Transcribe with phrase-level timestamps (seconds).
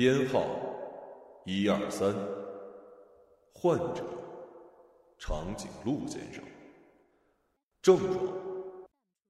[0.00, 0.46] 编号
[1.44, 2.14] 一二三，
[3.52, 4.02] 患者
[5.18, 6.42] 长颈鹿先生。
[7.82, 8.26] 症状：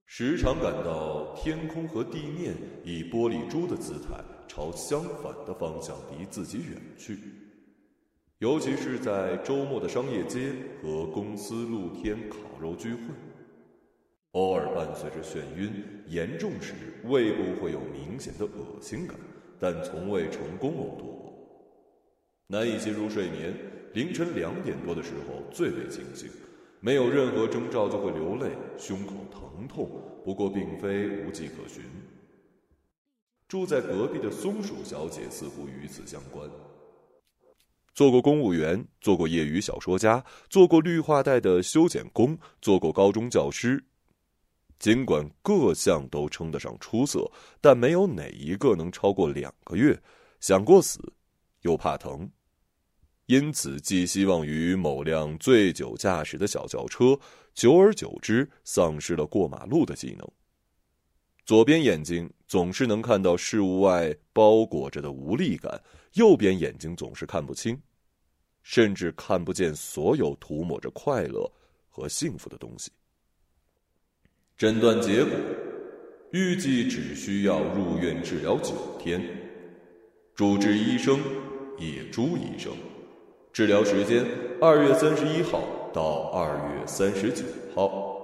[0.06, 2.54] 时常感到天空和地面
[2.84, 7.18] 以玻璃珠的姿态朝相反的方向离自己远去，
[8.38, 13.00] 尤其是在周末的商业街和公司露天烤肉聚会。
[14.34, 16.74] 偶尔伴随着眩晕，严重时
[17.06, 19.18] 胃部会有明显的恶心感，
[19.61, 21.33] 但从未成功呕吐过。
[22.46, 23.55] 难以进入睡眠，
[23.92, 26.28] 凌晨两点多的时候最为清醒，
[26.80, 29.88] 没有任何征兆就会流泪，胸口疼痛，
[30.24, 31.84] 不过并非无迹可寻。
[33.46, 36.48] 住在隔壁的松鼠小姐似乎与此相关。
[37.92, 43.84] 做过公务员，做过业余小说家，做过绿化带的修剪工，做过高中教师。
[44.80, 47.30] 尽管各项都称得上出色，
[47.60, 50.02] 但没有哪一个能超过两个月。
[50.40, 50.98] 想过死，
[51.60, 52.28] 又怕疼，
[53.26, 57.16] 因此寄希望于某辆醉酒驾驶的小轿车。
[57.52, 60.26] 久而久之，丧失了过马路的技能。
[61.44, 65.78] 左边眼睛总是能看到事物外包裹着的无力感，
[66.15, 67.78] 右边眼睛总是看不清，
[68.62, 71.53] 甚至看不见所有涂抹着快乐
[71.89, 72.91] 和幸福的东西。
[74.61, 75.33] 诊断结果，
[76.33, 79.19] 预计只需要入院治疗九天。
[80.34, 81.19] 主治医生
[81.78, 82.70] 野猪医生，
[83.55, 84.22] 治疗时间
[84.61, 85.62] 二月三十一号
[85.94, 87.42] 到二月三十九
[87.75, 88.20] 号。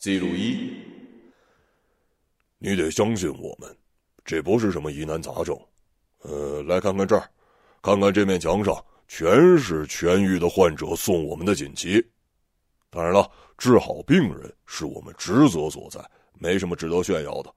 [0.00, 0.72] 记录一：
[2.58, 3.76] 你得相信我们，
[4.24, 5.56] 这不是什么疑难杂症。
[6.22, 7.30] 呃，来看看这儿，
[7.80, 8.74] 看看这面墙上，
[9.06, 12.04] 全是痊愈的患者送我们的锦旗。
[12.96, 13.30] 当然了。
[13.58, 16.00] 治好病人是我们职责所在，
[16.38, 17.54] 没什么值得炫耀的。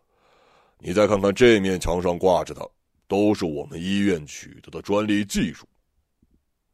[0.77, 2.69] 你再看看这面墙上挂着的，
[3.07, 5.65] 都是我们医院取得的专利技术。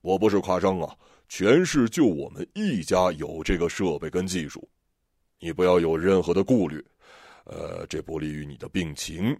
[0.02, 0.96] 我不是夸张啊，
[1.28, 4.68] 全市就我们一家有这个设备跟技术。
[5.40, 6.84] 你不要有任何的顾虑，
[7.46, 9.36] 呃，这不利于你的病情。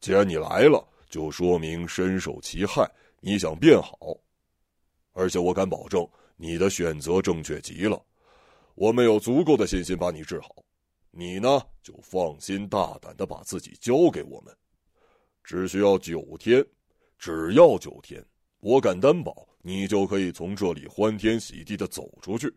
[0.00, 2.88] 既然你来了，就说明深受其害，
[3.20, 4.16] 你想变好。
[5.12, 8.00] 而且我敢保证，你的选择正确极了。
[8.76, 10.54] 我们有足够的信心把你治好，
[11.10, 14.54] 你呢就放心大胆的把自己交给我们，
[15.42, 16.62] 只需要九天，
[17.18, 18.22] 只要九天，
[18.60, 22.54] 我敢担保你就可以从这里欢天喜地的走出去。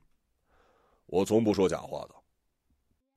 [1.05, 2.15] 我从不说假话的。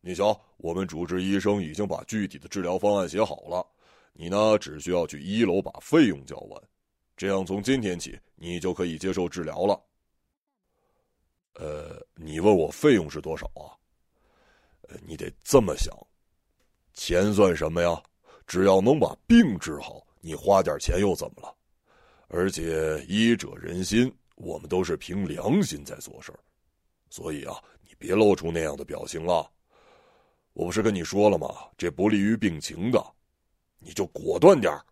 [0.01, 3.67] 你瞧，我们主治医生已经把具体的治疗方案写好了，
[4.13, 6.63] 你呢只需要去一楼把费用交完，
[7.17, 9.77] 这样从今天起你就可以接受治疗了。
[11.55, 13.77] 呃，你问我费用是多少啊？
[14.89, 15.95] 呃，你得这么想，
[16.95, 18.03] 钱算什么呀？
[18.47, 21.55] 只要能把病治好，你花点钱又怎么了？
[22.29, 26.39] 而且医者仁心，我们都是凭良心在做事儿，
[27.11, 29.49] 所以啊，你别露出那样的表情了！
[30.55, 31.55] 我不是跟你说了吗？
[31.79, 33.03] 这不利于病情的，
[33.79, 34.85] 你就果断点儿。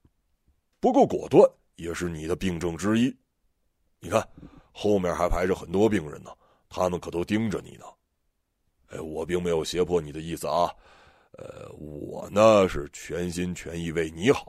[0.78, 3.14] 不过果断也是你的病症之一。
[3.98, 4.26] 你看，
[4.72, 6.30] 后面还排着很多病人呢。
[6.70, 7.84] 他们可都盯着你呢，
[8.90, 10.72] 哎，我并没有胁迫你的意思啊，
[11.32, 14.46] 呃，我呢是全心全意为你好。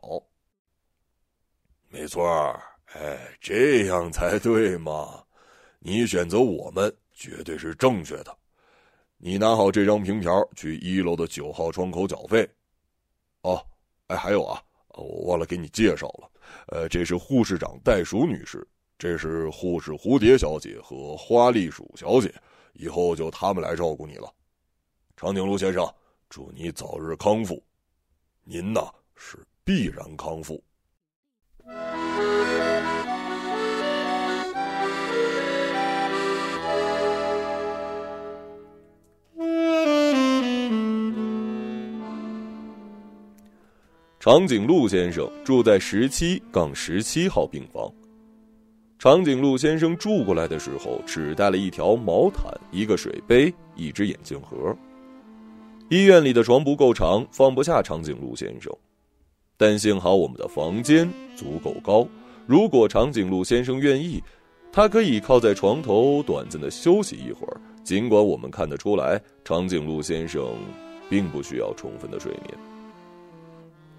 [1.90, 2.62] 没错儿
[2.94, 5.24] 哎，这样才对嘛，
[5.80, 8.38] 你选择我们绝对是正确的。
[9.18, 12.48] 你拿好这张凭条，去一楼的九号窗口缴费。
[13.42, 13.60] 哦，
[14.08, 16.31] 哎，还有啊，我忘了给你介绍了，
[16.68, 18.68] 呃，这是护士长袋鼠女士。
[19.01, 22.31] 这是护士蝴蝶小姐和花栗鼠小姐，
[22.73, 24.31] 以后就他们来照顾你了。
[25.17, 25.91] 长颈鹿先生，
[26.29, 27.63] 祝你早日康复。
[28.44, 30.63] 您呐是必然康复。
[44.19, 47.92] 长颈鹿先生住在十七杠十七号病房。
[49.01, 54.77] 长颈鹿先生住过来的时候，只带了一条毛毯、一个水杯、一只眼镜盒。
[55.89, 58.71] 医院里的床不够长，放不下长颈鹿先生，
[59.57, 62.07] 但幸好我们的房间足够高。
[62.45, 64.21] 如果长颈鹿先生愿意，
[64.71, 67.59] 他可以靠在床头短暂的休息一会儿。
[67.83, 70.47] 尽管我们看得出来，长颈鹿先生
[71.09, 72.70] 并不需要充分的睡眠。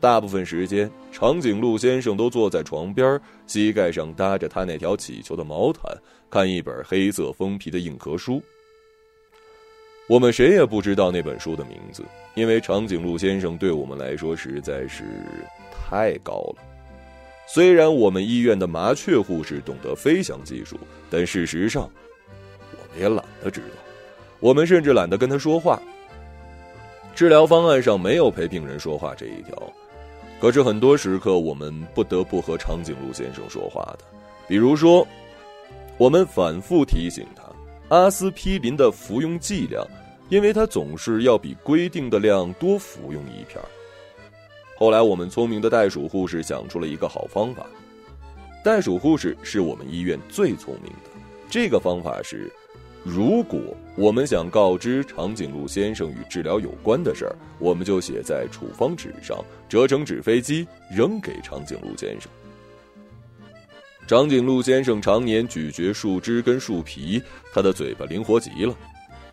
[0.02, 5.84] 大部分时间，长颈鹿先生都坐在床边，膝盖上搭着他那条起球的毛毯，
[6.28, 8.42] 看一本黑色封皮的硬壳书。
[10.08, 12.02] 我们谁也不知道那本书的名字，
[12.34, 15.04] 因为长颈鹿先生对我们来说实在是
[15.70, 16.62] 太高了。
[17.46, 20.76] 虽然我们医院的麻雀护士懂得飞翔技术，
[21.08, 21.88] 但事实上，
[22.72, 23.76] 我们也懒得知道。
[24.40, 25.80] 我们甚至懒得跟他说话。
[27.14, 29.72] 治疗方案上没有陪病人说话这一条，
[30.42, 34.04] 可是很多时刻我们不得不和长颈鹿先生说话的。
[34.48, 35.06] 比如说，
[35.96, 37.44] 我们反复提醒他
[37.96, 39.86] 阿司匹林的服用剂量，
[40.30, 43.68] 因为他总是要比规定的量多服用一片儿
[44.76, 47.64] 后来，我们聪明的袋鼠护士想出了一个好方法。
[48.64, 51.10] 袋鼠护士是我们医院最聪明的。
[51.48, 52.52] 这个方法是：
[53.04, 53.58] 如果
[53.96, 62.30] 我们想告知长颈鹿先生与治疗有关的事儿，我们就写在处方纸上，折成纸飞机，扔给长颈鹿先生。
[64.06, 67.20] 长颈鹿先生常年咀嚼树枝跟树皮，
[67.52, 68.74] 他的嘴巴灵活极了，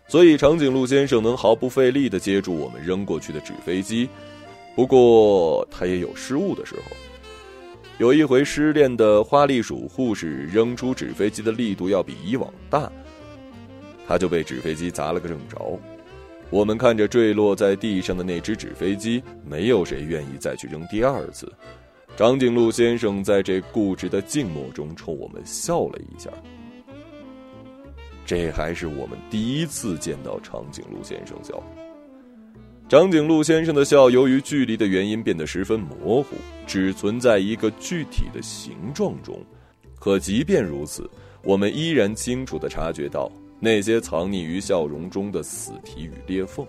[0.08, 4.08] 所以长颈鹿先生能毫不费力地接住我们扔过去的纸飞机。
[4.74, 6.82] 不过，他也有失误的时候。
[7.98, 12.90] 有一回，失恋的花栗鼠护士扔出纸飞机的力度要比以往大，
[14.10, 15.78] 他就被纸飞机砸了个正着。
[16.50, 21.48] 我们看着坠落在地上的那只纸飞机，没有谁愿意再去扔第二次。
[22.16, 26.28] 长颈鹿先生在这固执的静默中冲我们笑了一下。
[28.26, 31.62] 这还是我们第一次见到长颈鹿先生笑。
[32.88, 36.34] 长颈鹿先生的笑，由于距离的原因变得十分模糊，
[36.66, 39.40] 只存在一个具体的形状中。
[40.00, 41.08] 可即便如此，
[41.44, 43.30] 我们依然清楚地察觉到
[43.60, 46.66] 那些藏匿于笑容中的死皮与裂缝。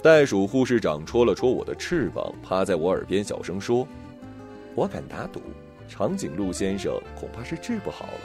[0.00, 3.86] 袋鼠护士长戳了戳我的翅膀，趴在我耳边小声说
[4.74, 5.40] ：“我敢打赌，
[5.88, 8.20] 长颈鹿先生恐怕是治不好了。”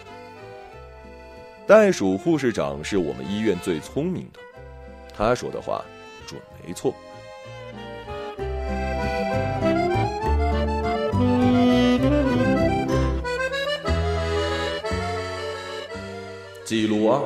[1.67, 4.39] 袋鼠护士长是我们医院最聪明的，
[5.13, 5.83] 他说的话。
[6.27, 6.93] 准没错。
[16.69, 17.19] 记录啊：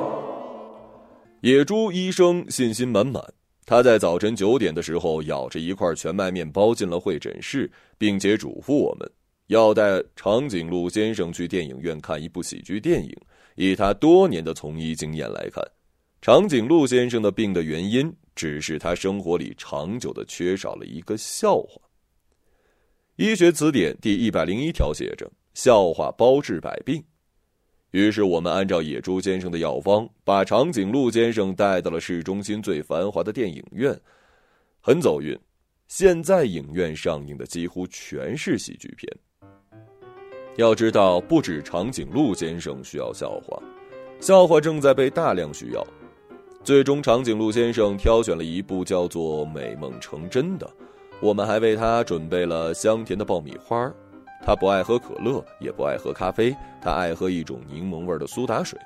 [1.42, 3.22] 野猪医生信心满满，
[3.66, 9.06] 他在早晨九点的时候咬着一块全麦面包进了会诊室，并且嘱咐我们
[9.48, 13.14] 要带长颈鹿先生去电影院看一部喜剧电影。
[13.56, 15.62] 以他多年的从医经验来看，
[16.22, 18.10] 长颈鹿先生的病的原因。
[18.34, 21.80] 只是他生活里长久的缺少了一个笑话。
[23.16, 27.04] 医学词典第一百零一条写着：“笑话包治百病。”
[27.94, 33.96] 于是我们按照野猪先生的药方，把长颈鹿先生带到了市中心最繁华的电影院，
[34.80, 35.38] 很走运。
[35.86, 39.08] 现在影院上映的几乎全是喜剧片。
[40.56, 43.62] 要知道，不止长颈鹿先生需要笑话，
[44.18, 45.86] 笑话正在被大量需要。
[46.64, 50.68] 最终，长颈鹿先生挑选了一部叫做《美梦成真》的。
[51.20, 53.88] 我们还为他准备了香甜的爆米花。
[54.44, 58.78] 他不爱喝可乐，也不爱喝咖啡，他爱喝一种柠檬味的苏打水。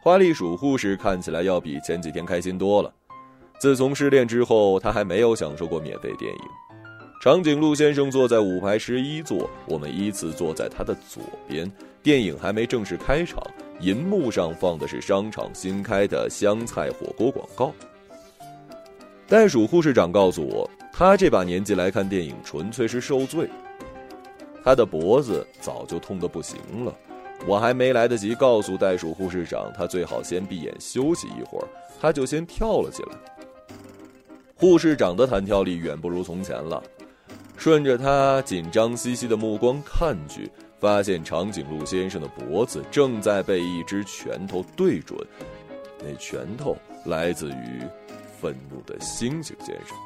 [0.00, 2.92] 花栗鼠护士看起来要比前几天开心多了。
[3.60, 6.40] 自从失恋之后，他还没有享受过免费电影。
[7.22, 11.70] 长颈鹿先生坐在五排十一座，我们依次坐在他的左边。
[12.02, 13.40] 电影还没正式开场。
[13.78, 17.72] 银幕上放的是商场新开的香菜火锅广告。
[19.28, 23.48] 袋鼠护士长告诉我，他这把年纪来看电影纯粹是受罪。
[24.64, 26.94] 他的脖子早就痛得不行了，
[27.46, 31.66] 我还没来得及告诉袋鼠护士长他最好先闭眼休息一会儿，
[32.00, 33.08] 他就先跳了起来。
[34.54, 36.82] 护士长的弹跳力远不如从前了，
[37.56, 40.50] 顺着他紧张兮兮的目光看去。
[40.78, 45.16] 发现长颈鹿先生的脖子正在被一只拳头对准，
[46.00, 46.76] 那拳头
[47.06, 47.82] 来自于
[48.40, 49.96] 愤怒的猩猩先生。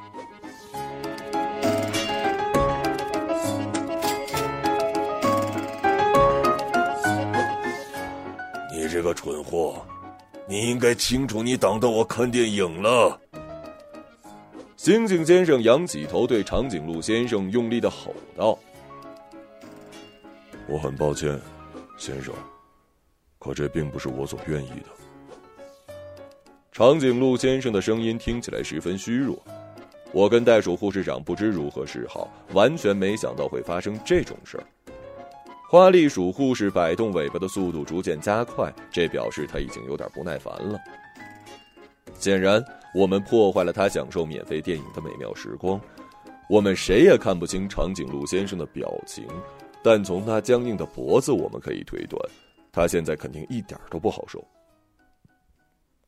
[8.97, 9.87] 这个蠢货，
[10.49, 13.21] 你应该清楚你挡到我看电影了。
[14.79, 18.59] 猩猩先生仰起头，对长颈鹿先生用力的吼道。
[20.67, 21.38] 我很抱歉，
[21.99, 22.33] 先生，
[23.38, 25.95] 可这并不是我所愿意的。
[26.73, 29.38] 长颈鹿先生的声音听起来十分虚弱。
[30.11, 34.65] 我跟袋鼠护士长不知如何是好，完全没想到会发生这种事儿。
[35.69, 40.79] 花栗鼠护士摆动尾巴的速度逐渐加快，这表示他已经有点不耐烦了。
[42.15, 45.81] 显然，我们破坏了他享受免费电影的美妙时光。
[46.49, 49.27] 我们谁也看不清长颈鹿先生的表情。
[49.83, 52.21] 但从他僵硬的脖子，我们可以推断，
[52.73, 54.43] 他现在肯定一点都不好受。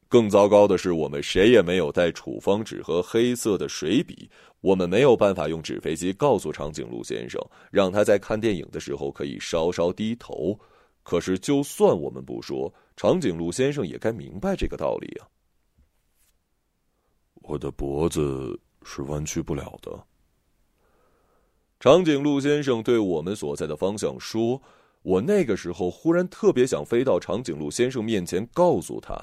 [0.09, 4.31] 更糟糕的是，我们谁也没有带处方纸和黑色的水笔，
[4.63, 10.59] 我们没有办法用纸飞机告诉长颈鹿先生，让他在看电影的时候可以稍稍低头。
[11.03, 15.29] 可是，就算我们不说，长颈鹿先生也该明白这个道理啊。
[17.43, 20.05] 我的脖子是弯曲不了的。
[21.81, 24.61] 长颈鹿先生对我们所在的方向说
[25.03, 29.17] ：“我那个时候忽然特别想飞到长颈鹿先生面前，告诉他，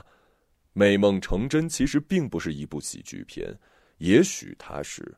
[0.77, 3.57] 美梦成真其实并不是一部喜剧片，
[3.99, 5.15] 也许它是，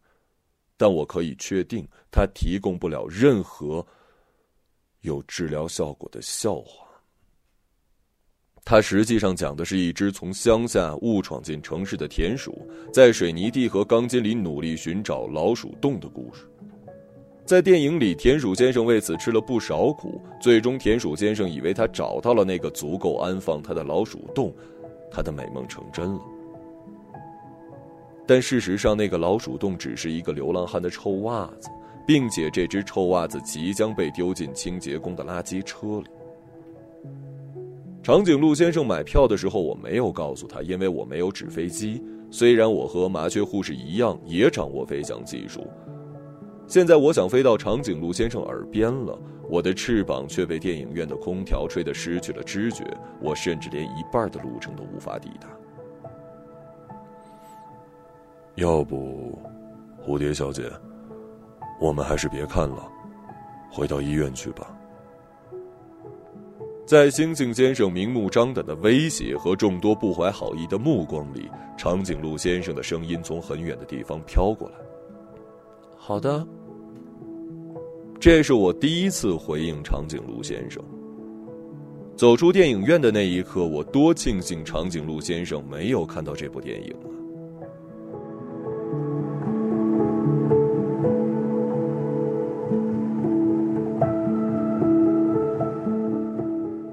[0.78, 3.84] 但我可以确定，它提供不了任何
[5.02, 6.86] 有治疗效果的笑话。
[8.64, 16.48] 它实际上讲的是一只从乡下误闯进城市的田鼠，在水泥地和钢筋里努力寻找老鼠洞的故事。”
[17.48, 20.22] 在电影里，田鼠先生为此吃了不少苦。
[20.40, 24.54] 最终，田鼠先生以为他找到了那个足够安放他的老鼠洞，
[25.12, 26.22] 他的美梦成真了。
[28.26, 31.70] 但事实上，那个老鼠洞只是一个流浪汉的臭袜子，
[32.06, 36.08] 并且这只臭袜子即将被丢进清洁工的垃圾车里。
[38.04, 42.04] 长颈鹿先生买票的时候，我没有告诉他，因为我没有纸飞机。
[42.30, 45.66] 虽然我和麻雀护士一样，也掌握飞翔技术。
[46.68, 49.18] 现在我想飞到长颈鹿先生耳边了，
[49.50, 52.84] 我的翅膀却被电影院的空调吹得失去了知觉，
[53.22, 55.48] 我甚至连一半的路程都无法抵达。
[58.56, 59.40] 要不，
[60.06, 60.70] 蝴蝶小姐，
[61.80, 62.86] 我们还是别看了，
[63.72, 64.78] 回到医院去吧。
[66.86, 74.76] 在猩猩先生明目张胆的威胁和众多不怀好意的目光里，长颈鹿先生的声音从很远的地方飘过来。
[75.96, 76.46] 好的。
[78.20, 80.84] 这是我第一次回应长颈鹿先生。
[82.16, 87.06] 走出电影院的那一刻，我多庆幸长颈鹿先生没有看到这部电影啊！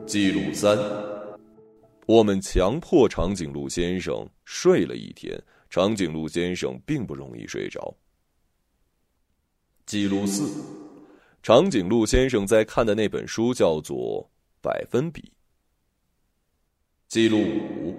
[0.07, 0.79] 记录三：
[2.07, 7.97] 我们强迫长颈鹿先生睡了一天，长颈鹿先生并不容易睡着。
[9.87, 10.84] 记录四。
[11.45, 14.23] 长颈鹿先生在看的那本书叫做
[14.63, 15.21] 《百分比》。
[17.07, 17.95] 记录五：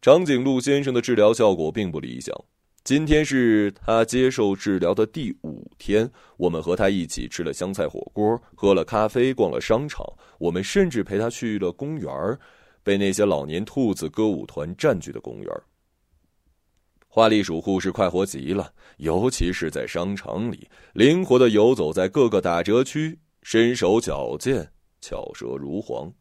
[0.00, 2.34] 长颈鹿先生的治疗效果并不理想。
[2.82, 10.02] 今天是他接受治疗的第五天，我们和他一起吃了香菜火锅，喝了咖啡，逛了商场，
[10.38, 12.10] 我们甚至陪他去了公园
[12.82, 15.62] 被那些老年兔子歌舞团占据的公园
[17.14, 24.68] 花栗鼠护士快活极了，尤其是在商场里，灵活的游走在各个打折区，身手矫健，
[25.00, 26.12] 巧舌如簧。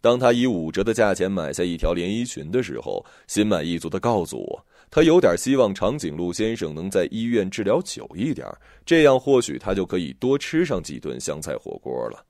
[0.00, 8.46] 当他以五折的价钱买下一条连衣裙的时候，心满意足的告诉我，他有点希望长颈鹿先生能在医院治疗久一点，
[8.86, 12.24] 这样或许他就可以多吃上几顿香菜火锅了。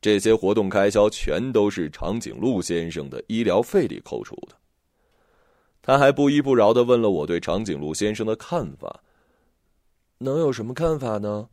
[0.00, 4.56] 这些活动开销全都是长颈鹿先生的医疗费里扣除的。
[5.82, 9.02] 他还不依不饶的问了我对长颈鹿先生的看法。
[10.18, 11.48] 能有什么看法呢？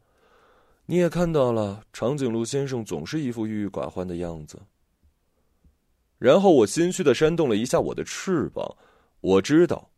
[0.85, 4.59] 你也看到了，长颈鹿先生总是一副郁郁寡欢的样子。
[6.19, 8.77] 然后我心虚的扇动了一下我的翅膀。
[9.21, 9.89] 我知道，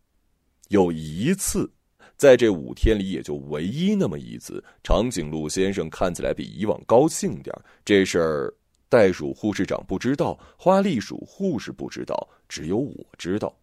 [0.69, 1.69] 有一次，
[2.15, 8.53] 在这五天里也就唯一那么一次，长颈鹿先生看起来比以往高兴点这事儿，
[8.87, 13.53] 袋鼠护士长不知道，花栗鼠护士不知道，只有我知道。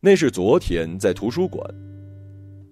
[0.00, 1.60] 那是昨天在图书馆，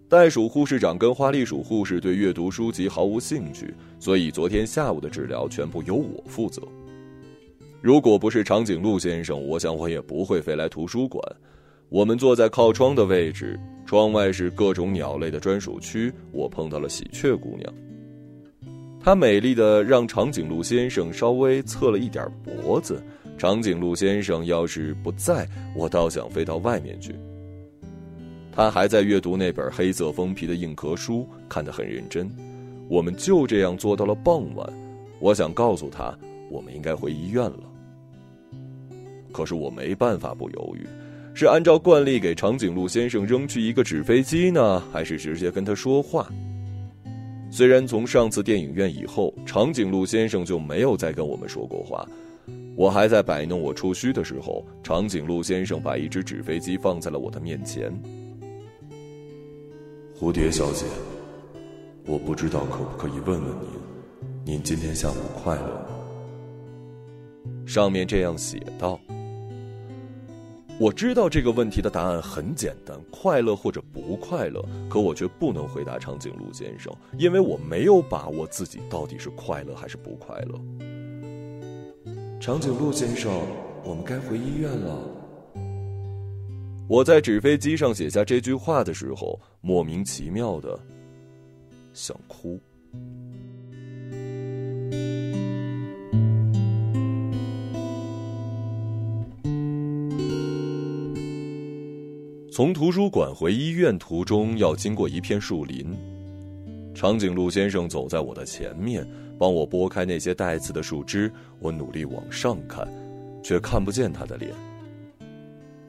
[0.08, 6.62] 袋鼠护士长跟花栗鼠护士对阅读书籍毫无兴趣，所以昨天下午的治疗全部由我负责。
[7.82, 11.20] 如果不是长颈鹿先生，我想我也不会飞来图书馆。
[11.88, 16.12] 我们坐在靠窗的位置，窗外是各种鸟类的专属区。
[16.30, 17.74] 我碰到了喜鹊姑娘，
[19.00, 23.02] 她美丽的让长颈鹿先生稍微侧了一点脖子。
[23.38, 27.14] 长颈鹿先生要是不在，我倒想飞到外面去。
[28.50, 32.30] 他还在阅读那本黑色封皮的硬壳书，看得很认真。
[32.88, 34.66] 我们就这样坐到了傍晚。
[35.18, 36.16] 我想告诉他，
[36.50, 37.60] 我们应该回医院了。
[39.32, 40.86] 可是我没办法不犹豫，
[41.34, 46.26] 是按照惯例给长颈鹿先生扔去一个纸飞机呢，还是直接跟他说话？
[47.50, 52.08] 虽然从上次电影院以后，长颈鹿先生就没有再跟我们说过话。
[52.76, 57.90] 我还在摆弄我触须的时候，长颈鹿先生把一只纸飞机放在了我的面前。
[60.14, 60.84] 蝴蝶小姐，
[62.06, 63.42] 我不知道可不可以问问
[64.44, 65.86] 您，您今天下午快乐吗？
[67.66, 69.00] 上面这样写道。
[70.78, 80.85] 我知道这个问题的答案很简单，快乐或者不快乐，可我却不能回答长颈鹿先生，因为我没有把握自己到底是快乐还是不快乐。
[82.38, 83.32] 长颈鹿先生，
[83.82, 85.00] 我们该回医院了。
[86.86, 90.78] 我在纸飞机上写下这句话的时候，莫名其妙的
[91.92, 92.60] 想哭。
[102.52, 105.96] 从图书馆回医院途中，要经过一片树林。
[106.94, 109.06] 长颈鹿先生走在我的前面，
[109.38, 111.30] 帮我拨开那些带刺的树枝。
[111.58, 112.86] 我努力往上看，
[113.42, 114.52] 却看不见他的脸，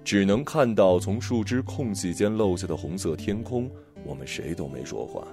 [0.04, 3.70] 只能看到从树枝空隙间漏下的红色天空。
[4.06, 5.28] 我们谁都没说话，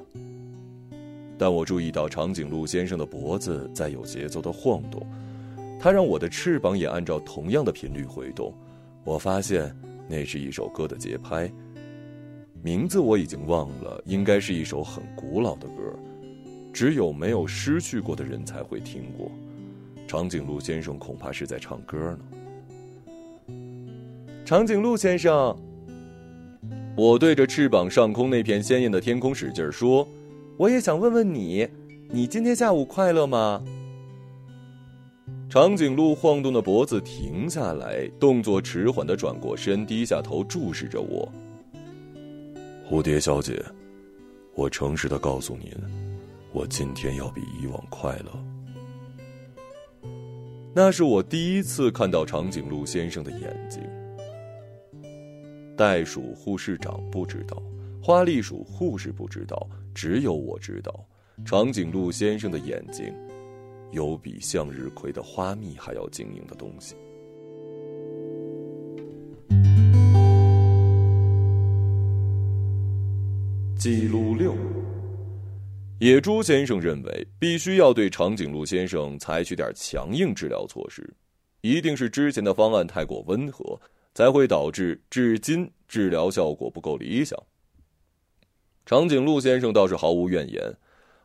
[1.39, 5.07] 但我注意到长颈鹿先生的脖子在有节奏的晃动，
[5.79, 8.53] 他让我的翅膀也按照同样的频率挥动。
[9.05, 9.75] 我发现。
[10.07, 11.51] 那是一首歌的节拍，
[12.63, 15.99] 名字我已经忘了，应该是一首很古老的歌，
[16.75, 19.31] 只有没有失去过的人才会听过。
[20.09, 22.19] 长颈鹿先生恐怕是在唱歌呢。
[24.45, 25.57] 长颈鹿先生，
[26.97, 30.07] 我对着翅膀上空那片鲜艳的天空使劲说
[30.59, 31.67] ：“我也想问问你，
[32.11, 33.63] 你今天下午快乐吗？”
[35.49, 41.31] 长颈鹿晃动的脖子停下来，动作迟缓的转过身，低下头注视着我。
[42.91, 43.65] 蝴蝶小姐，
[44.55, 45.73] 我诚实的告诉您，
[46.55, 48.31] 我今天要比以往快乐。
[50.73, 53.83] 那是我第一次看到长颈鹿先生的眼睛。
[55.77, 57.61] 袋鼠护士长不知道，
[58.01, 61.05] 花栗鼠护士不知道，只有我知道，
[61.45, 63.13] 长颈鹿先生的眼睛。
[63.91, 66.95] 有比向日葵的花蜜还要晶莹的东西。
[73.77, 74.55] 记录六：
[76.05, 81.03] 野猪先生认为，必须要对长颈鹿先生采取点强硬治疗措施，
[81.63, 83.81] 一定是之前的方案太过温和，
[84.13, 87.43] 才会导致至今治疗效果不够理想。
[88.85, 90.63] 长颈鹿先生倒是毫无怨言，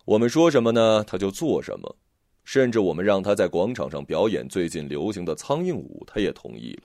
[0.06, 1.98] 我们说什么呢，他就做什么。
[2.46, 6.84] 甚至我们让他在广场上表演最近流行的苍蝇舞，他也同意了。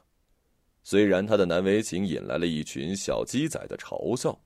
[0.83, 4.37] 虽然他的难为情引来了一群小鸡仔的嘲笑。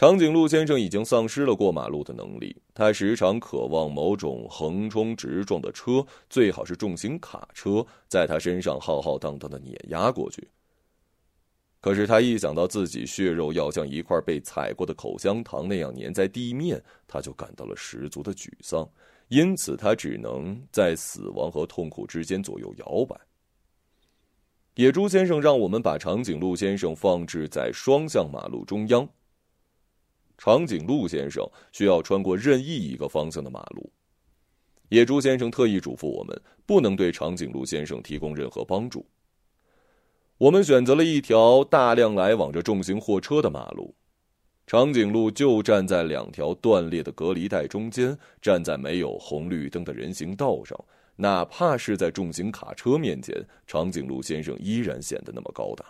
[0.00, 10.48] 长颈鹿先生已经丧失了过马路的能力，他时常渴望某种横冲直撞的车，最好是重型卡车，在他身上浩浩荡荡的碾压过去。
[11.82, 18.88] 可是他一想到自己血肉要像一块被踩过的口香糖那样粘在地面，他就感到了十足的沮丧。
[19.28, 23.14] 因此，他只能在死亡和痛苦之间左右摇摆。
[24.76, 29.06] 野猪先生让我们把长颈鹿先生放置在双向马路中央。
[30.42, 33.92] 长颈鹿先生需要穿过任意一个方向的马路。
[34.88, 39.04] 野猪先生特意嘱咐我们，不能对长颈鹿先生提供任何帮助。
[40.38, 43.94] 我们选择了一条大量来往着重型货车的马路。
[44.66, 50.74] 长颈鹿就站在两条断裂的隔离带中间，站在没有红绿灯的人行道上。
[51.16, 55.84] 哪怕是在重型卡车面前，长颈鹿先生依然显得那么高大。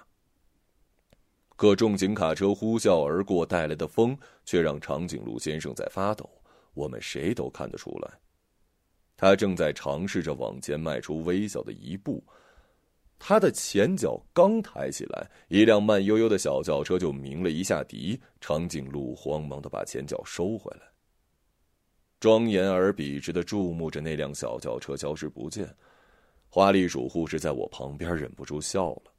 [1.61, 6.27] 可重型卡车呼啸而过带来的风，却让长颈鹿先生在发抖。
[6.73, 8.11] 我们谁都看得出来，
[9.15, 12.25] 他正在尝试着往前迈出微小的一步。
[13.19, 18.19] 他的前脚刚抬起来，一辆慢悠悠的小轿车就鸣了一下笛。
[18.41, 20.87] 长颈鹿慌忙的把前脚收回来，
[22.21, 25.69] 庄严而笔直的注目着那辆小轿车消失不见。
[26.49, 29.13] 花栗鼠护士在我旁边忍不住笑了。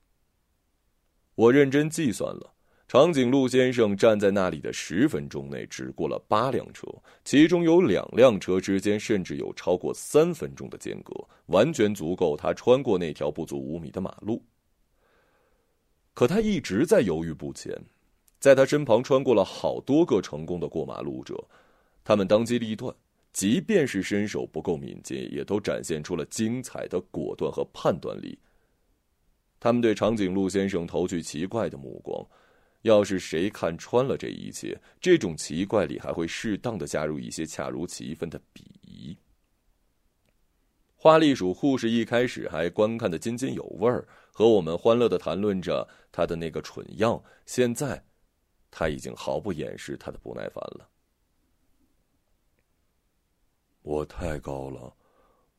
[1.36, 2.54] 我认真计算了。
[2.88, 6.86] 长颈鹿先生站在那里的十分钟内，只过了八辆车，
[7.24, 11.14] 其中有两辆车之间甚至有超过三分钟的间隔，
[11.46, 14.44] 完全足够他穿过那条不足五米的马路。
[16.14, 17.74] 可他一直在犹豫不前，
[18.42, 21.42] 在他身旁穿过了好多个成功的过马路者，
[22.04, 22.94] 他们当机立断，
[23.32, 28.38] 即便是身手不够敏捷，也都展现出了精彩的果断和判断力。
[29.62, 32.28] 他们对长颈鹿先生投去奇怪的目光。
[32.82, 39.16] 要是谁看穿了这一切，这种奇怪里还会适当的加入一些恰如其分的鄙夷。
[40.96, 47.24] 花栗鼠护士一开始还观看的津津有味儿，和我们欢乐的谈论着他的那个蠢样。
[47.46, 48.04] 现在，
[48.72, 50.90] 他已经毫不掩饰他的不耐烦了。
[53.84, 54.92] 我太高了，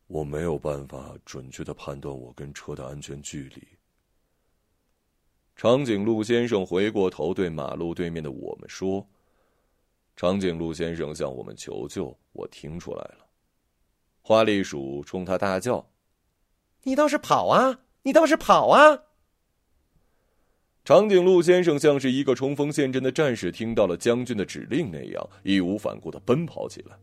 [0.09, 3.63] 我没有办法准确的判断我跟车的安全距离。
[5.55, 9.07] 长颈鹿先生回过头对马路对面的我们说
[10.17, 13.27] ：“长颈鹿先生向我们求救，我听出来了。”
[14.23, 15.91] 花栗鼠冲他大叫
[16.85, 17.81] ：“你倒是跑啊！
[18.03, 19.05] 你倒是跑啊！”
[20.85, 26.99] 长颈鹿先生像是一个冲锋陷阵的战士，听到了将军的指令那样，义无反顾的奔跑起来。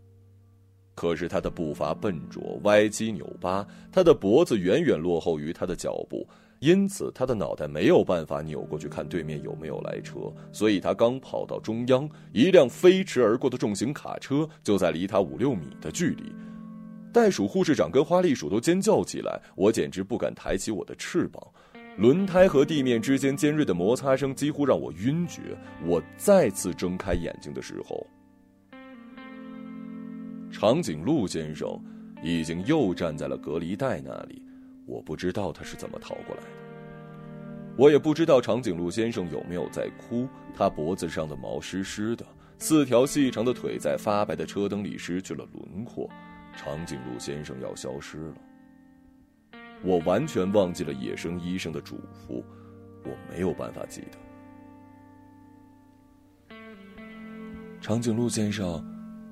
[0.95, 6.27] 可是他的步伐笨拙、歪七扭八，他的脖子远远落后于他的脚步，
[6.59, 10.19] 因此他的脑袋没有办法扭过去看对面有没有来车。
[10.51, 16.33] 所以他刚跑到中央，一辆飞驰而过的重型卡车就在离他五六米的距离。
[17.11, 21.41] 袋鼠护士长跟花栗鼠都尖叫起来，我简直不敢抬起我的翅膀。
[21.97, 25.41] 轮胎和地面之间尖锐的摩擦声几乎让我晕厥。
[25.83, 28.05] 我再次睁开眼睛的时候，
[30.51, 31.67] 长颈鹿先生
[32.23, 34.41] 已经又站在了隔离带那里。
[34.89, 36.47] 我不知道他是怎么逃过来的，
[37.77, 40.27] 我也不知道长颈鹿先生有没有在哭。
[40.55, 42.25] 他脖子上的毛湿湿的，
[42.57, 46.09] 四条细长的腿在发白的车灯里失去了轮廓。
[46.57, 48.33] 长颈鹿先生要消失了。
[49.83, 52.43] 我完全忘记了野生医生的嘱咐，
[53.05, 54.17] 我没有办法记得。
[57.79, 58.83] 长颈鹿先生，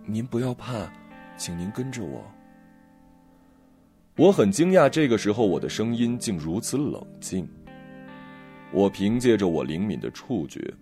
[0.05, 0.89] 您不要怕，
[1.35, 2.23] 请您跟着我。
[4.17, 7.47] 我很惊讶，这个时候我的声音竟如此冷静。
[8.71, 10.73] 我凭借着我灵敏的触觉，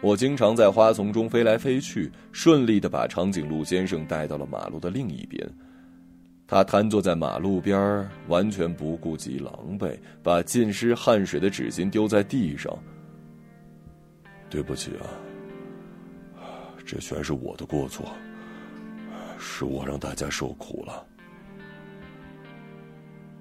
[0.00, 5.48] 我经常在花丛中飞来飞去，顺利的把长颈鹿先生带到了马路的另一边。
[6.48, 12.76] 他瘫坐在马路边完全不顾及狼狈，把浸湿汗水的纸巾丢在地上。
[14.50, 15.06] 对不起啊，
[16.84, 18.04] 这全是我的过错，
[19.38, 21.06] 是我让大家受苦了。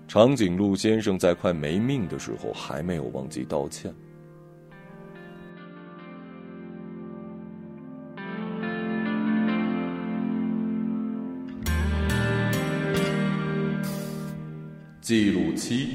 [0.10, 3.94] 长颈鹿先生在快没命的时候还没有忘记道歉。
[15.00, 15.90] 记录七。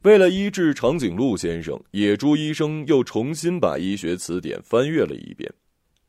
[0.00, 5.52] 为了医治长颈鹿先生，野猪医生又重新把医学词典翻阅了一遍，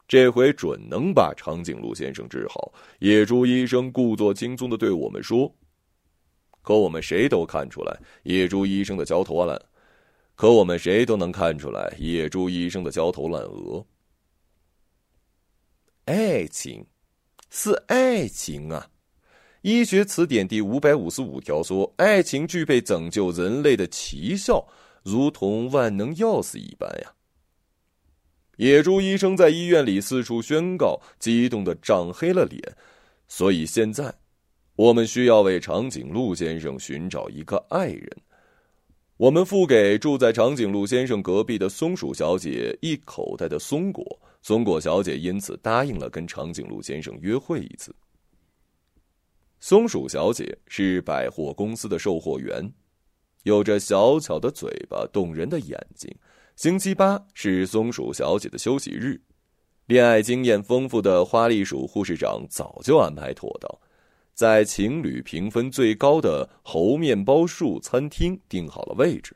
[0.07, 2.71] 这回准能把长颈鹿先生治好。
[2.99, 5.53] 野猪医生故作轻松的对我们说
[6.61, 9.59] ：“可我们谁都看出来，野猪医生的焦头烂，
[10.35, 13.85] 可我们谁都能看出来，野猪医生的焦头烂额。
[16.05, 16.85] 爱情，
[17.49, 18.87] 是爱情啊。”
[19.61, 24.67] 医学词典第五百五十五条说：“爱情具备拯救人类的奇效，
[25.03, 27.13] 如同万能钥匙一般呀。”
[28.57, 32.59] 野猪医生在医院里四处宣告，激动的涨黑了脸。
[33.27, 34.13] 所以现在，
[34.75, 38.09] 我们需要为长颈鹿先生寻找一个爱人。
[39.17, 44.03] 我们付给住在长颈鹿先生隔壁的松鼠小姐一口袋的松果，
[44.41, 47.95] 松果小姐因此答应了跟长颈鹿先生约会一次。
[49.59, 52.73] 松鼠小姐是百货公司的售货员，
[53.43, 56.11] 有着小巧的嘴巴、动人的眼睛。
[56.55, 59.21] 星期八是松鼠小姐的休息日，
[59.85, 63.69] 恋爱经验丰富的花栗鼠护士长早就安排妥当，
[64.33, 69.35] 在情侣评分最高的猴面包树餐厅订好了位置。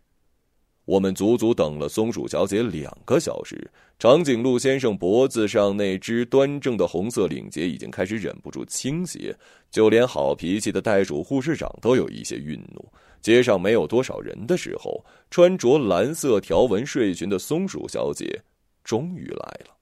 [0.85, 9.35] 我们足足等了松鼠小姐两个小时，长颈鹿先生脖子上那只端正的红色领结已经开始忍不住倾斜，
[9.71, 12.87] 就连好脾气的袋鼠护士长都有一些愠怒。
[13.19, 18.43] 街上没有多少人的时候，穿着蓝色条纹睡裙的松鼠小姐
[18.83, 19.75] 终于来了。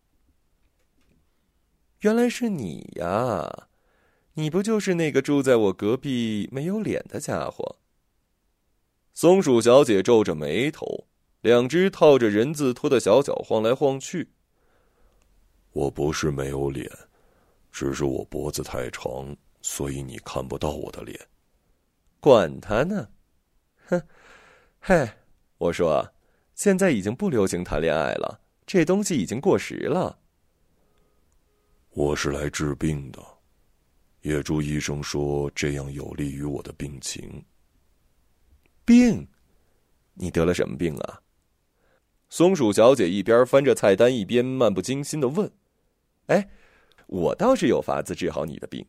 [1.99, 3.67] 原来是你呀，
[4.35, 7.77] 你不就是那个住在我隔壁没有脸的家伙？
[9.13, 11.07] 松鼠小姐皱着眉头，
[11.41, 14.31] 两只套着人字拖的小脚晃来晃去。
[15.71, 16.89] 我不是没有脸，
[17.71, 21.19] 只是我脖子太长，所以你看不到我的脸。
[22.19, 23.09] 管他呢，
[23.85, 24.01] 哼！
[24.79, 25.17] 嗨，
[25.59, 26.11] 我说，
[26.55, 30.19] 现在已经不流行谈恋爱了，这东西已经过时了。
[31.91, 33.19] 我是来治病的，
[34.23, 37.43] 野猪医生说这样有利于我的病情。
[38.85, 39.27] 病，
[40.13, 41.21] 你得了什么病啊？
[42.29, 45.51] 松鼠小姐一边翻着菜单，一边漫不经心的问
[46.27, 46.49] ：“哎，
[47.07, 48.85] 我倒是有法子治好你的病，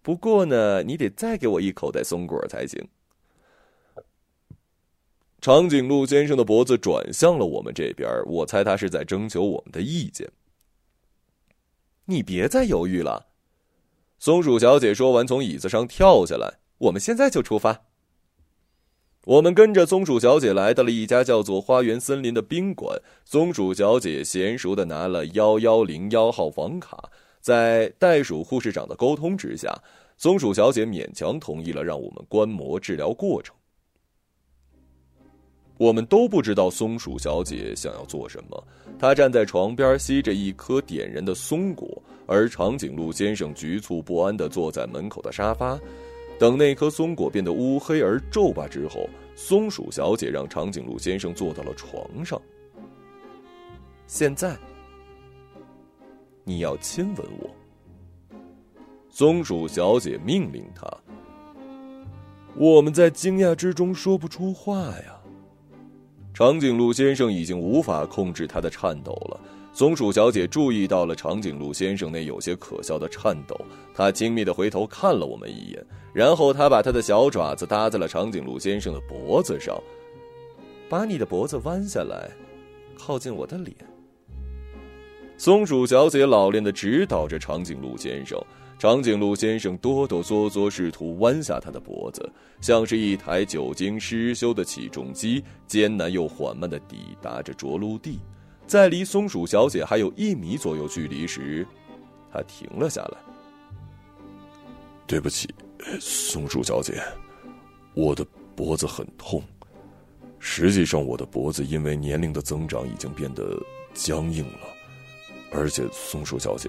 [0.00, 2.88] 不过呢，你得再给我一口袋松果才行。”
[5.42, 10.30] 长颈鹿先生的脖子转向了我们这边，我猜他是在征求我们的意见。
[12.04, 13.26] 你别再犹豫了，
[14.18, 17.84] 松鼠小姐说完，从椅子上跳下来：“我们现在就出发。”
[19.24, 23.00] 我们跟着松鼠小姐来到了一家叫做“花园森林”的宾馆。
[23.24, 29.72] 松鼠小姐娴熟的拿了幺幺零幺号房卡，在袋鼠护士长的沟通之下，
[30.16, 33.54] 松鼠小姐勉强同意了让我们观摩治疗过程。
[35.76, 38.64] 我们都不知道松鼠小姐想要做什么。
[38.98, 45.76] 她站在床边吸着一颗点燃的松果，而长颈鹿先生局促不安的坐在门口的沙发。
[46.38, 52.40] 等那颗松果变得乌黑而皱巴之后，松鼠小姐让长颈鹿先生坐到了床上。
[54.06, 54.56] 现在，
[56.44, 57.50] 你要亲吻我。
[59.10, 60.86] 松鼠小姐命令他。
[62.54, 65.20] 我们在惊讶之中说不出话呀。
[66.32, 69.40] 长颈鹿先生已经无法控制他的颤抖了。
[69.72, 73.56] 松鼠小姐注意到了长颈鹿先生那有些可笑的颤抖，
[73.94, 79.80] 她轻蔑的回头看了我们一眼，然后她把她的小爪子搭在了长颈鹿先生的脖子上，
[80.88, 82.28] 把你的脖子弯下来，
[82.96, 83.76] 靠近我的脸。
[85.36, 88.36] 松鼠小姐老练的指导着长颈鹿先生，
[88.80, 92.28] 长颈鹿先生哆哆嗦嗦试图弯下他的脖子，
[92.60, 98.18] 像是一台久经失修的起重机，艰难又缓慢的抵达着着陆地。
[98.68, 101.66] 在离松鼠小姐还有一米左右距离时，
[102.30, 103.18] 他停了下来。
[105.06, 105.48] 对不起，
[105.98, 107.02] 松鼠小姐，
[107.94, 108.22] 我的
[108.54, 109.42] 脖子很痛。
[110.38, 113.58] 实际上，我的脖子因为年龄的增长已经变得
[113.94, 114.68] 僵硬了。
[115.50, 116.68] 而且，松鼠小姐，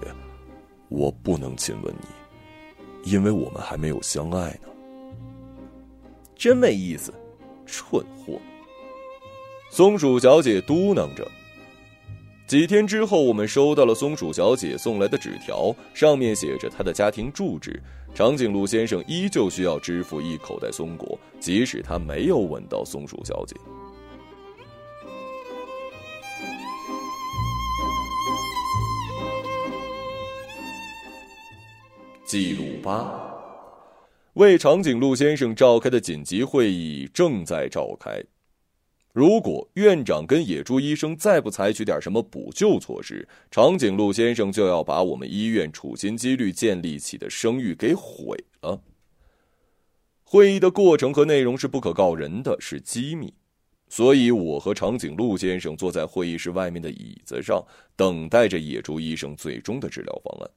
[0.88, 4.70] 我不能亲吻你，因为我们还没有相爱呢。
[6.34, 7.12] 真没意思，
[7.66, 8.40] 蠢货！
[9.70, 11.30] 松鼠小姐嘟囔着。
[12.50, 17.80] 几天之后，我们收到了松鼠小姐送来的纸条，上面写着她的家庭住址。
[18.12, 23.54] 长颈鹿先生依旧需要支付一口袋松果，即使他没有吻到松鼠小姐。
[32.24, 33.32] 记录八：
[34.32, 38.20] 为长颈鹿先生召开的紧急会议正在召开。
[39.12, 48.80] 如果院长跟野猪医生再不采取点什么补救措施，长颈鹿先生就要把我们医院处心积虑建立起的声誉给毁了。
[50.22, 53.34] 会议的过程和内容是不可告人的，是机密，
[53.88, 57.60] 所以我和长颈鹿先生坐在会议室外面的椅子上，
[57.96, 60.50] 等待着野猪医生最终的治疗方案。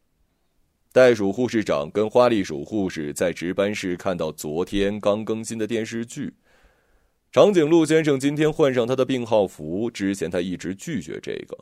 [0.91, 6.31] 袋鼠护士长跟花栗鼠护士在值班室看到昨天刚更新的电视剧。
[7.33, 11.57] 长颈鹿先生今天换上他的病号服，之前他一直拒绝这个。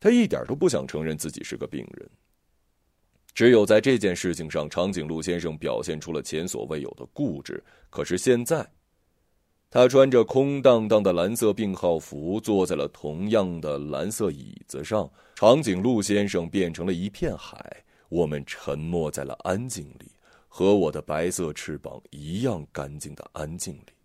[0.00, 2.08] 他一点都不想承认自己是个病人。
[3.34, 7.62] 只有在这件事情上，长颈鹿先生表现出了前所未有的固执。
[7.90, 8.66] 可是现在，
[9.68, 15.06] 他穿着空荡荡的蓝色病号服，坐在了同样的蓝色椅子上。
[15.34, 20.10] 长颈鹿先生变成了一片海，我们沉没在了安静里，
[20.48, 23.95] 和我的白色翅膀一样干净的安静里。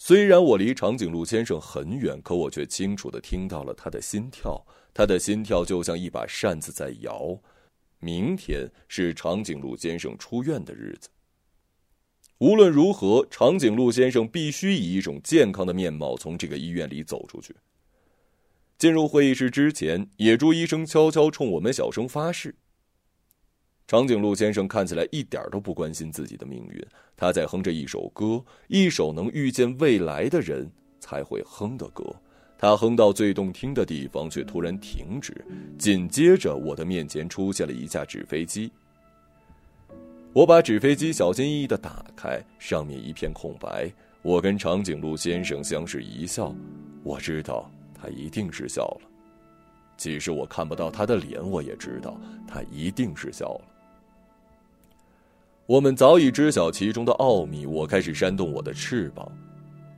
[0.00, 4.64] 虽然我离长颈鹿先生很远，可我却清楚的听到了他的心跳。
[4.94, 7.36] 他的心跳就像一把扇子在摇。
[7.98, 11.08] 明天是长颈鹿先生出院的日子。
[12.38, 17.56] 无论如何，长颈鹿先生必须以一种健康的面貌从这个医院里走出去。
[18.78, 22.54] 进入会议室之前，野猪医生悄悄冲我们小声发誓。
[23.88, 30.70] 长颈鹿先生看起来一点都不关心自己的命运，他在哼着一首歌，一首能预见未来的人
[31.00, 32.04] 才会哼的歌。
[32.58, 35.42] 他哼到最动听的地方，却突然停止。
[35.78, 38.70] 紧接着，我的面前出现了一架纸飞机。
[40.34, 43.90] 我把纸飞机小心翼翼的打开，上面一片空白。
[44.20, 46.54] 我跟长颈鹿先生相视一笑，
[47.02, 49.08] 我知道他一定是笑了。
[49.96, 53.60] 即使我看不到他的脸，我也知道他一定是笑了。
[55.68, 57.66] 我们早已知晓其中的奥秘。
[57.66, 59.30] 我开始扇动我的翅膀。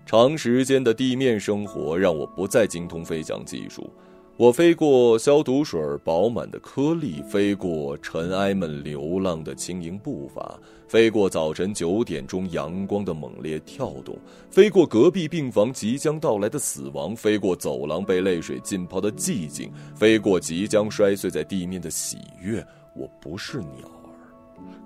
[0.04, 3.88] 长时间的地面生活让我不再精通飞翔技术。
[4.36, 14.18] 我飞过消毒水饱满的颗粒，飞过尘埃们流浪的轻盈步伐，飞过早晨九点钟阳光的猛烈跳动，
[14.50, 22.66] 飞过隔壁病房即将到来的死亡，飞过走廊被泪水浸泡的寂静，飞过即将摔碎在地面的喜悦。
[22.96, 23.99] 我不是鸟。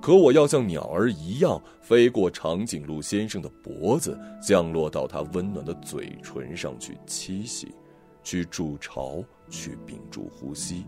[0.00, 7.74] 可我要像鸟儿一样飞过长颈鹿先生的脖子，降落到他温暖的嘴唇上去栖息，
[8.22, 10.84] 去筑巢，去屏住呼吸。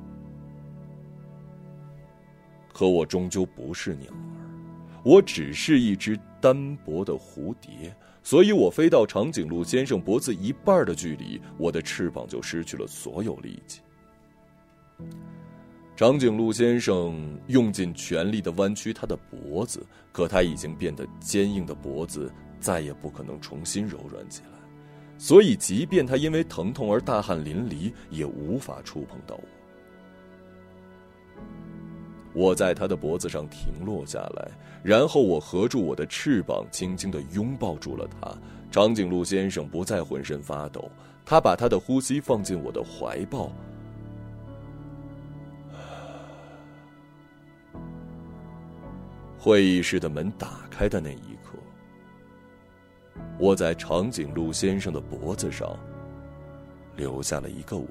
[2.72, 4.20] 可我终究不是鸟儿，
[5.02, 13.80] 我只是一只单薄的蝴蝶，所以我飞到长颈鹿先生脖子一半的距离，我的翅膀就失去了所有力气。
[15.96, 19.82] 长颈鹿先生用尽全力的弯曲他的脖子，
[20.12, 22.30] 可他已经变得坚硬的脖子
[22.60, 24.58] 再也不可能重新柔软起来，
[25.16, 29.42] 所以即便他因为疼痛而大汗淋漓，也无法触碰到我。
[32.34, 34.50] 我在他的脖子上停落下来，
[34.82, 38.30] 然后我合住我的翅膀，轻轻的拥抱住了他。
[38.70, 40.90] 长颈鹿先生不再浑身发抖，
[41.24, 43.50] 他把他的呼吸放进我的怀抱。
[49.46, 51.56] 会议室的门打开的那一刻，
[53.38, 55.78] 我在长颈鹿先生的脖子上
[56.96, 57.86] 留下了一个吻。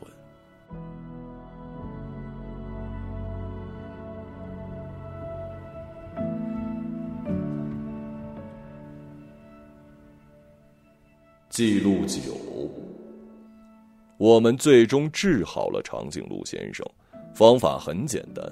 [11.47, 12.35] 记录九，
[14.17, 16.85] 我们最终治好了长颈鹿先生，
[17.33, 18.45] 方法很简单。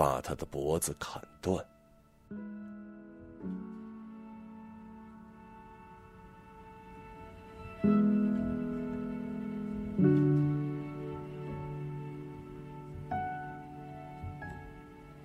[0.00, 1.62] 把他的脖子砍断。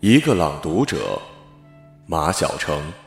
[0.01, 1.21] 一个朗读者，
[2.05, 3.04] 马晓成。